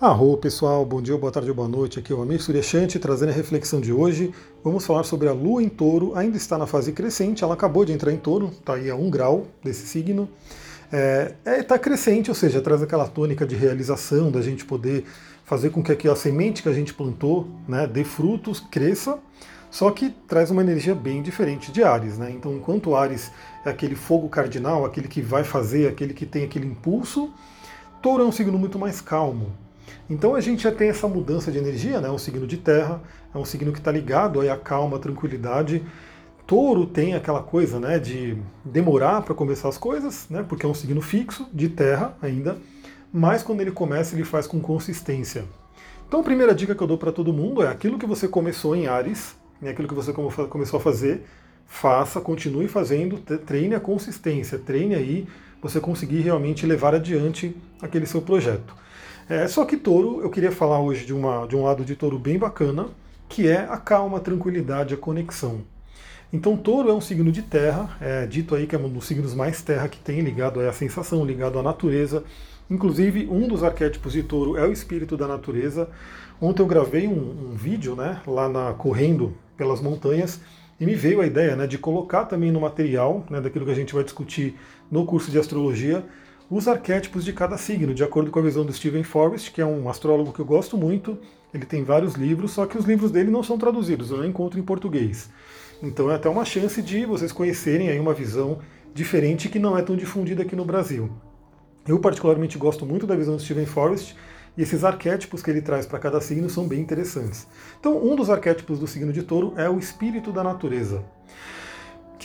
[0.00, 2.00] Arro pessoal, bom dia, boa tarde ou boa noite.
[2.00, 4.34] Aqui é o Amir Suryashanti trazendo a reflexão de hoje.
[4.62, 7.92] Vamos falar sobre a Lua em Touro, ainda está na fase crescente, ela acabou de
[7.92, 10.28] entrar em Touro, está aí a um grau desse signo.
[10.86, 15.04] Está é, é, tá crescente, ou seja, traz aquela tônica de realização, da gente poder
[15.44, 19.20] fazer com que aquela semente que a gente plantou né, dê frutos, cresça,
[19.70, 22.18] só que traz uma energia bem diferente de Ares.
[22.18, 22.32] Né?
[22.32, 23.30] Então, enquanto Ares
[23.64, 27.32] é aquele fogo cardinal, aquele que vai fazer, aquele que tem aquele impulso,
[28.02, 29.50] Touro é um signo muito mais calmo,
[30.08, 32.08] então a gente já tem essa mudança de energia, né?
[32.08, 33.02] É um signo de terra,
[33.34, 35.82] é um signo que está ligado aí à calma, à tranquilidade.
[36.46, 40.44] Touro tem aquela coisa, né, de demorar para começar as coisas, né?
[40.46, 42.58] Porque é um signo fixo de terra ainda,
[43.12, 45.44] mas quando ele começa ele faz com consistência.
[46.06, 48.76] Então a primeira dica que eu dou para todo mundo é aquilo que você começou
[48.76, 51.24] em Ares, né, aquilo que você começou a fazer,
[51.66, 55.26] faça, continue fazendo, treine a consistência, treine aí
[55.62, 58.76] você conseguir realmente levar adiante aquele seu projeto.
[59.28, 62.18] É, só que touro, eu queria falar hoje de, uma, de um lado de touro
[62.18, 62.88] bem bacana,
[63.28, 65.62] que é a calma, a tranquilidade, a conexão.
[66.30, 69.34] Então touro é um signo de terra, é dito aí que é um dos signos
[69.34, 72.22] mais terra que tem, ligado à sensação, ligado à natureza.
[72.68, 75.88] Inclusive, um dos arquétipos de touro é o espírito da natureza.
[76.40, 80.40] Ontem eu gravei um, um vídeo né, lá na correndo pelas montanhas
[80.78, 83.76] e me veio a ideia né, de colocar também no material, né, daquilo que a
[83.76, 84.58] gente vai discutir
[84.90, 86.04] no curso de astrologia,
[86.50, 89.66] os arquétipos de cada signo, de acordo com a visão do Stephen Forrest, que é
[89.66, 91.18] um astrólogo que eu gosto muito.
[91.52, 94.58] Ele tem vários livros, só que os livros dele não são traduzidos, eu não encontro
[94.58, 95.30] em português.
[95.82, 98.58] Então é até uma chance de vocês conhecerem aí uma visão
[98.92, 101.10] diferente que não é tão difundida aqui no Brasil.
[101.86, 104.14] Eu particularmente gosto muito da visão do Stephen Forrest
[104.56, 107.46] e esses arquétipos que ele traz para cada signo são bem interessantes.
[107.80, 111.02] Então, um dos arquétipos do signo de Touro é o espírito da natureza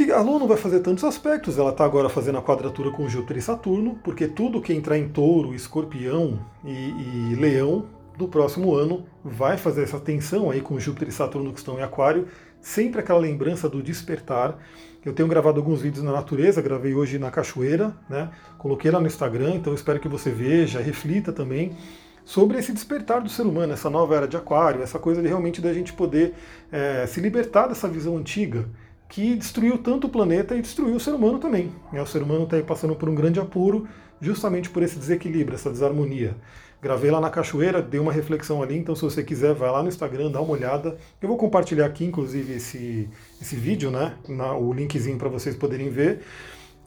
[0.06, 3.10] que a Lua não vai fazer tantos aspectos, ela está agora fazendo a quadratura com
[3.10, 7.86] Júpiter e Saturno, porque tudo que entrar em touro, escorpião e, e leão
[8.18, 11.82] do próximo ano vai fazer essa tensão aí com Júpiter e Saturno que estão em
[11.82, 12.30] aquário,
[12.62, 14.58] sempre aquela lembrança do despertar.
[15.04, 18.30] Eu tenho gravado alguns vídeos na natureza, gravei hoje na cachoeira, né?
[18.58, 21.76] Coloquei lá no Instagram, então espero que você veja, reflita também
[22.24, 25.60] sobre esse despertar do ser humano, essa nova era de aquário, essa coisa de realmente
[25.60, 26.36] da gente poder
[26.72, 28.66] é, se libertar dessa visão antiga
[29.10, 31.72] que destruiu tanto o planeta e destruiu o ser humano também.
[31.92, 33.88] O ser humano está passando por um grande apuro
[34.22, 36.36] justamente por esse desequilíbrio, essa desarmonia.
[36.82, 39.90] Gravei lá na cachoeira, dei uma reflexão ali, então se você quiser, vai lá no
[39.90, 40.96] Instagram, dá uma olhada.
[41.22, 43.10] Eu vou compartilhar aqui, inclusive, esse,
[43.42, 44.16] esse vídeo, né?
[44.28, 46.22] Na, o linkzinho para vocês poderem ver.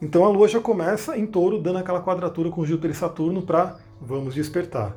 [0.01, 3.77] Então a Lua já começa em touro, dando aquela quadratura com Júpiter e Saturno para
[4.01, 4.95] vamos despertar.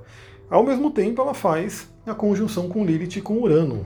[0.48, 3.84] Ao mesmo tempo, ela faz a conjunção com Lilith e com Urano.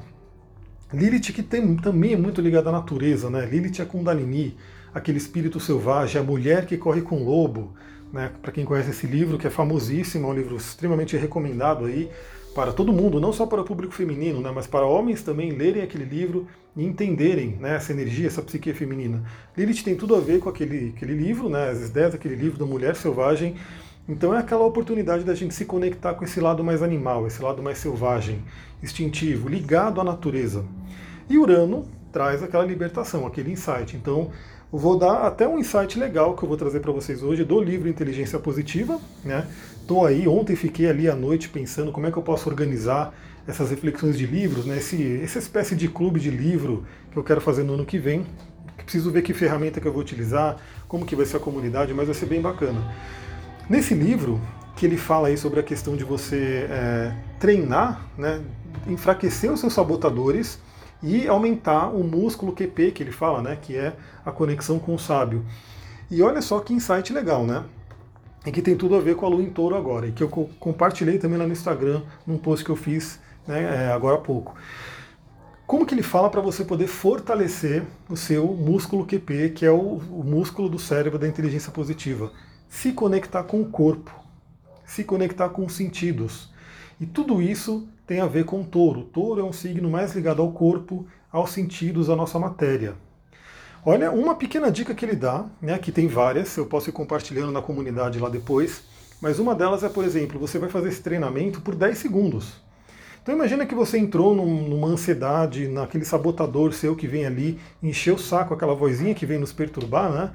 [0.92, 3.46] Lilith que tem, também é muito ligada à natureza, né?
[3.46, 4.56] Lilith é Kundalini,
[4.92, 7.72] aquele espírito selvagem, a mulher que corre com o lobo,
[8.12, 8.32] né?
[8.42, 12.10] Para quem conhece esse livro, que é famosíssimo, é um livro extremamente recomendado aí
[12.54, 14.50] para todo mundo, não só para o público feminino, né?
[14.52, 19.22] Mas para homens também lerem aquele livro e entenderem né, essa energia, essa psique feminina.
[19.56, 21.70] Lilith tem tudo a ver com aquele, aquele livro, né?
[21.70, 23.54] As ideias daquele livro da mulher selvagem.
[24.10, 27.62] Então é aquela oportunidade da gente se conectar com esse lado mais animal, esse lado
[27.62, 28.43] mais selvagem,
[28.82, 30.65] instintivo, ligado à natureza.
[31.28, 33.97] E Urano traz aquela libertação, aquele insight.
[33.97, 34.32] Então,
[34.72, 37.88] vou dar até um insight legal que eu vou trazer para vocês hoje do livro
[37.88, 38.98] Inteligência Positiva.
[39.25, 39.47] Né?
[39.81, 43.15] Estou aí, ontem fiquei ali à noite pensando como é que eu posso organizar
[43.47, 44.78] essas reflexões de livros, né?
[44.78, 48.27] Esse, essa espécie de clube de livro que eu quero fazer no ano que vem.
[48.77, 50.56] Preciso ver que ferramenta que eu vou utilizar,
[50.88, 52.81] como que vai ser a comunidade, mas vai ser bem bacana.
[53.70, 54.41] Nesse livro,
[54.75, 58.42] que ele fala aí sobre a questão de você é, treinar, né,
[58.88, 60.58] enfraquecer os seus sabotadores
[61.00, 63.92] e aumentar o músculo QP que ele fala, né, que é
[64.26, 65.47] a conexão com o sábio.
[66.10, 67.62] E olha só que insight legal, né?
[68.44, 70.28] E que tem tudo a ver com a lua em touro agora, e que eu
[70.59, 74.53] compartilhei também lá no Instagram, num post que eu fiz né, é, agora há pouco.
[75.64, 80.00] Como que ele fala para você poder fortalecer o seu músculo QP, que é o,
[80.10, 82.32] o músculo do cérebro da inteligência positiva?
[82.70, 84.14] Se conectar com o corpo,
[84.86, 86.48] se conectar com os sentidos.
[87.00, 89.00] E tudo isso tem a ver com o touro.
[89.00, 92.94] O touro é um signo mais ligado ao corpo, aos sentidos, à nossa matéria.
[93.84, 97.50] Olha, uma pequena dica que ele dá, né, que tem várias, eu posso ir compartilhando
[97.50, 98.84] na comunidade lá depois,
[99.21, 102.53] mas uma delas é, por exemplo, você vai fazer esse treinamento por 10 segundos.
[103.22, 108.15] Então imagina que você entrou num, numa ansiedade, naquele sabotador seu que vem ali, encher
[108.15, 110.30] o saco, aquela vozinha que vem nos perturbar, né?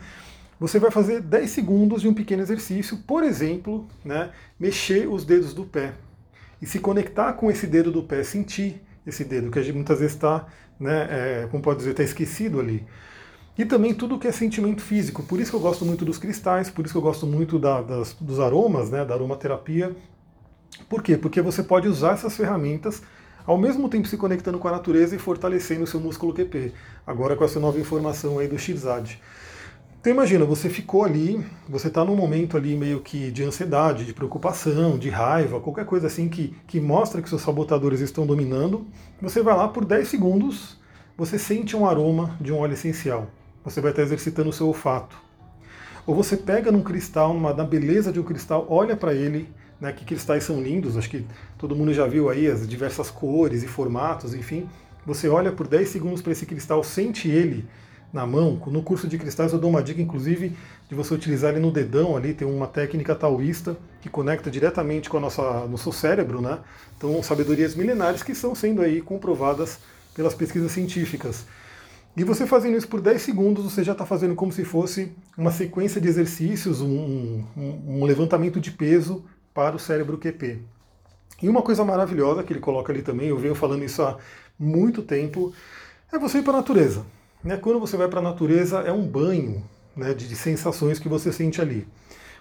[0.59, 5.53] Você vai fazer 10 segundos de um pequeno exercício, por exemplo, né, mexer os dedos
[5.53, 5.93] do pé
[6.61, 9.99] e se conectar com esse dedo do pé, sentir esse dedo, que a gente muitas
[9.99, 10.47] vezes está,
[10.79, 12.85] né, é, como pode dizer, está esquecido ali.
[13.57, 15.23] E também tudo que é sentimento físico.
[15.23, 17.81] Por isso que eu gosto muito dos cristais, por isso que eu gosto muito da,
[17.81, 19.95] das, dos aromas, né, da aromaterapia.
[20.89, 21.17] Por quê?
[21.17, 23.01] Porque você pode usar essas ferramentas
[23.45, 26.73] ao mesmo tempo se conectando com a natureza e fortalecendo o seu músculo QP.
[27.05, 29.21] Agora com essa nova informação aí do XAD.
[30.05, 34.13] Então imagina, você ficou ali, você está num momento ali meio que de ansiedade, de
[34.13, 38.85] preocupação, de raiva, qualquer coisa assim que, que mostra que seus sabotadores estão dominando.
[39.19, 40.79] Você vai lá por 10 segundos,
[41.17, 43.31] você sente um aroma de um óleo essencial.
[43.63, 45.17] Você vai estar exercitando o seu olfato.
[46.05, 49.49] Ou você pega num cristal, numa, na beleza de um cristal, olha para ele,
[49.81, 51.25] né, que cristais são lindos, acho que
[51.57, 54.69] todo mundo já viu aí as diversas cores e formatos, enfim.
[55.03, 57.65] Você olha por 10 segundos para esse cristal, sente ele
[58.15, 58.59] na mão.
[58.67, 60.55] No curso de cristais eu dou uma dica, inclusive,
[60.87, 65.17] de você utilizar ele no dedão ali, tem uma técnica taoísta que conecta diretamente com
[65.17, 66.59] o nosso cérebro, né?
[66.97, 69.79] Então, sabedorias milenares que estão sendo aí comprovadas
[70.15, 71.45] pelas pesquisas científicas.
[72.15, 75.51] E você fazendo isso por 10 segundos, você já está fazendo como se fosse uma
[75.51, 80.59] sequência de exercícios, um, um, um levantamento de peso para o cérebro QP.
[81.43, 84.17] E uma coisa maravilhosa que ele coloca ali também, eu venho falando isso há
[84.57, 85.53] muito tempo,
[86.13, 87.05] é você ir para a natureza.
[87.45, 87.57] Né?
[87.57, 89.63] Quando você vai para a natureza, é um banho
[89.95, 91.87] né, de, de sensações que você sente ali.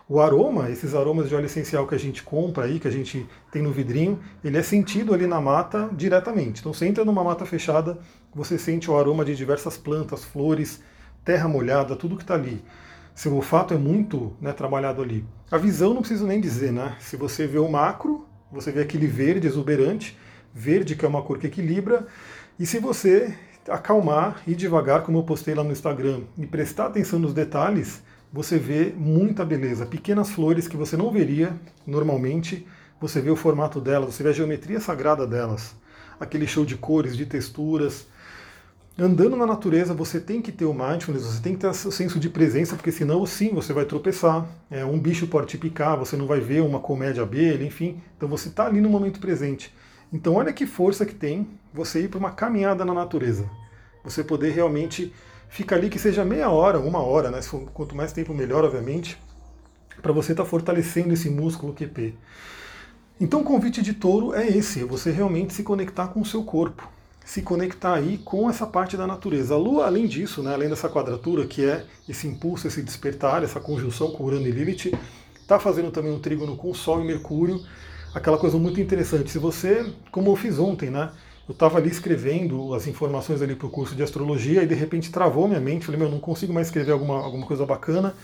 [0.09, 3.27] O aroma, esses aromas de óleo essencial que a gente compra aí, que a gente
[3.53, 6.61] tem no vidrinho, ele é sentido ali na mata diretamente.
[6.61, 7.99] Então você entra numa mata fechada,
[8.35, 10.83] você sente o aroma de diversas plantas, flores,
[11.23, 12.65] terra molhada, tudo que está ali.
[13.15, 15.23] Seu olfato é muito né, trabalhado ali.
[15.51, 16.97] A visão não preciso nem dizer, né?
[16.99, 20.19] Se você vê o macro, você vê aquele verde exuberante,
[20.53, 22.07] verde que é uma cor que equilibra,
[22.59, 23.35] e se você
[23.69, 28.03] acalmar e devagar, como eu postei lá no Instagram, e prestar atenção nos detalhes,
[28.33, 29.87] você vê muita beleza.
[29.87, 31.55] Pequenas flores que você não veria
[31.87, 32.67] normalmente,
[33.01, 35.75] você vê o formato delas, você vê a geometria sagrada delas,
[36.19, 38.07] aquele show de cores, de texturas.
[38.99, 42.19] Andando na natureza, você tem que ter o mindfulness, você tem que ter o senso
[42.21, 44.47] de presença, porque senão, sim, você vai tropeçar.
[44.71, 48.01] É, um bicho pode te picar, você não vai ver uma comédia abelha, enfim.
[48.17, 49.75] Então você está ali no momento presente.
[50.15, 53.51] Então olha que força que tem você ir para uma caminhada na natureza.
[54.05, 55.13] Você poder realmente
[55.49, 57.41] ficar ali que seja meia hora, uma hora, né?
[57.73, 59.21] quanto mais tempo melhor, obviamente,
[60.01, 62.15] para você estar tá fortalecendo esse músculo QP.
[63.21, 66.45] Então o convite de touro é esse, é você realmente se conectar com o seu
[66.45, 66.89] corpo,
[67.25, 69.55] se conectar aí com essa parte da natureza.
[69.55, 73.59] A Lua, além disso, né, além dessa quadratura, que é esse impulso, esse despertar, essa
[73.59, 74.97] conjunção com Urano e Lilith,
[75.41, 77.61] está fazendo também um trígono com Sol e Mercúrio,
[78.15, 79.31] aquela coisa muito interessante.
[79.31, 81.11] Se você, como eu fiz ontem, né?
[81.47, 85.13] Eu estava ali escrevendo as informações ali para o curso de astrologia e de repente
[85.13, 85.85] travou minha mente.
[85.85, 88.15] Falei, meu, não consigo mais escrever alguma, alguma coisa bacana.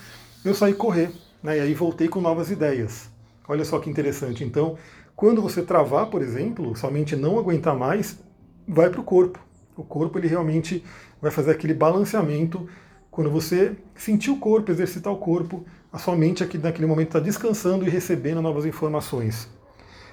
[0.43, 1.11] Eu saí correr,
[1.43, 1.59] né?
[1.59, 3.11] E aí voltei com novas ideias.
[3.47, 4.43] Olha só que interessante.
[4.43, 4.79] Então,
[5.15, 8.19] quando você travar, por exemplo, somente não aguentar mais,
[8.67, 9.39] vai para o corpo.
[9.77, 10.83] O corpo ele realmente
[11.21, 12.67] vai fazer aquele balanceamento.
[13.11, 17.21] Quando você sentir o corpo, exercitar o corpo, a sua mente aqui naquele momento está
[17.21, 19.60] descansando e recebendo novas informações.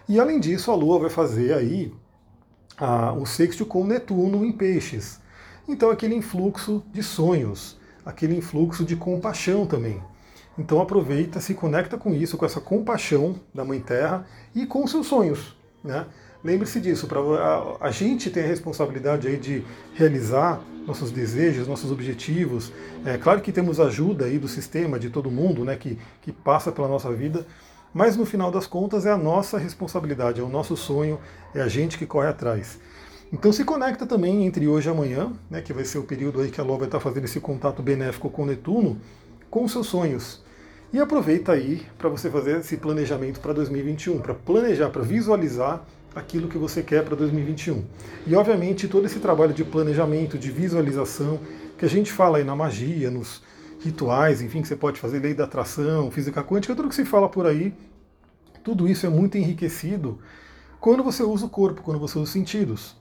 [0.10, 1.94] E além disso, a Lua vai fazer aí
[2.78, 5.20] a, o sexto com Netuno em peixes.
[5.68, 10.02] Então aquele influxo de sonhos, aquele influxo de compaixão também.
[10.58, 14.26] Então aproveita, se conecta com isso, com essa compaixão da Mãe Terra
[14.56, 15.56] e com seus sonhos.
[15.84, 16.06] Né?
[16.44, 19.64] Lembre-se disso, pra, a, a, gente tem a responsabilidade aí de
[19.94, 22.72] realizar nossos desejos, nossos objetivos.
[23.06, 26.72] É claro que temos ajuda aí do sistema, de todo mundo, né, que, que passa
[26.72, 27.46] pela nossa vida,
[27.94, 31.20] mas no final das contas é a nossa responsabilidade, é o nosso sonho,
[31.54, 32.80] é a gente que corre atrás.
[33.32, 36.50] Então se conecta também entre hoje e amanhã, né, que vai ser o período aí
[36.50, 38.98] que a Lua vai estar fazendo esse contato benéfico com Netuno,
[39.50, 40.42] com seus sonhos.
[40.94, 45.86] E aproveita aí para você fazer esse planejamento para 2021, para planejar, para visualizar
[46.16, 47.84] aquilo que você quer para 2021.
[48.26, 51.40] E obviamente todo esse trabalho de planejamento, de visualização,
[51.78, 53.44] que a gente fala aí na magia, nos,
[53.80, 57.30] rituais, enfim, que você pode fazer, lei da atração, física quântica, tudo que se fala
[57.30, 57.74] por aí,
[58.64, 60.20] tudo isso é muito enriquecido
[60.80, 62.96] quando você usa o corpo, quando você usa os sentidos.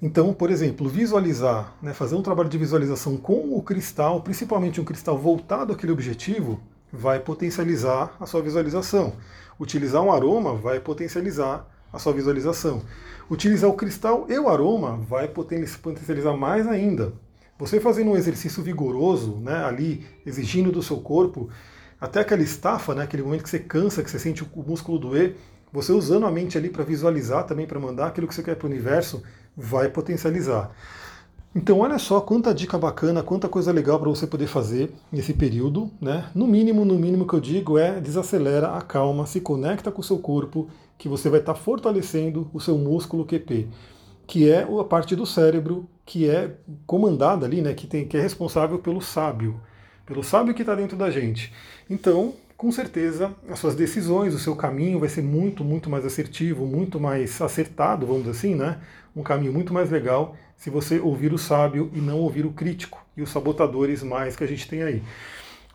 [0.00, 4.84] Então, por exemplo, visualizar, né, fazer um trabalho de visualização com o cristal, principalmente um
[4.84, 6.60] cristal voltado àquele objetivo,
[6.92, 9.14] vai potencializar a sua visualização.
[9.58, 12.82] Utilizar um aroma vai potencializar a sua visualização.
[13.30, 17.12] Utilizar o cristal e o aroma vai potencializar mais ainda.
[17.64, 21.48] Você fazendo um exercício vigoroso, né, ali exigindo do seu corpo,
[21.98, 25.36] até aquela estafa, né, aquele momento que você cansa, que você sente o músculo doer,
[25.72, 28.66] você usando a mente ali para visualizar também, para mandar aquilo que você quer para
[28.66, 29.22] o universo,
[29.56, 30.72] vai potencializar.
[31.54, 35.90] Então olha só quanta dica bacana, quanta coisa legal para você poder fazer nesse período,
[35.98, 36.28] né?
[36.34, 40.18] No mínimo, no mínimo que eu digo é desacelera, acalma, se conecta com o seu
[40.18, 40.68] corpo,
[40.98, 43.68] que você vai estar tá fortalecendo o seu músculo QP
[44.26, 46.50] que é a parte do cérebro que é
[46.86, 49.60] comandada ali, né, que, tem, que é responsável pelo sábio,
[50.04, 51.52] pelo sábio que está dentro da gente.
[51.88, 56.66] Então, com certeza as suas decisões, o seu caminho vai ser muito, muito mais assertivo,
[56.66, 58.78] muito mais acertado, vamos dizer assim, né?
[59.16, 63.04] Um caminho muito mais legal se você ouvir o sábio e não ouvir o crítico
[63.16, 65.02] e os sabotadores mais que a gente tem aí.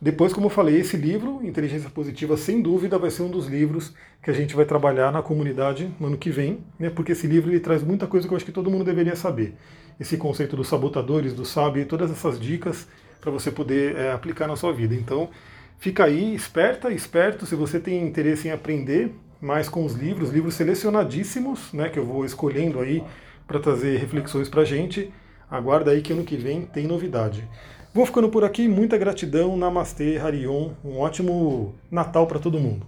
[0.01, 3.93] Depois, como eu falei, esse livro, Inteligência Positiva, sem dúvida vai ser um dos livros
[4.23, 6.89] que a gente vai trabalhar na comunidade no ano que vem, né?
[6.89, 9.55] porque esse livro ele traz muita coisa que eu acho que todo mundo deveria saber.
[9.99, 12.87] Esse conceito dos sabotadores, do sábio, todas essas dicas
[13.19, 14.95] para você poder é, aplicar na sua vida.
[14.95, 15.29] Então,
[15.77, 20.53] fica aí, esperta, esperto, se você tem interesse em aprender mais com os livros, livros
[20.53, 23.03] selecionadíssimos, né, que eu vou escolhendo aí
[23.45, 25.11] para trazer reflexões para gente.
[25.51, 27.45] Aguarda aí que ano que vem tem novidade.
[27.91, 32.85] Vou ficando por aqui, muita gratidão, Namastê, Harion, um ótimo Natal para todo mundo.